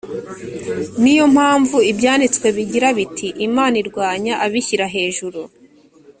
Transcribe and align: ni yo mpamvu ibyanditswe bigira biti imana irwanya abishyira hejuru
ni 1.01 1.13
yo 1.17 1.25
mpamvu 1.35 1.77
ibyanditswe 1.91 2.47
bigira 2.55 2.87
biti 2.97 3.27
imana 3.47 3.75
irwanya 3.83 4.33
abishyira 4.45 4.85
hejuru 4.95 5.41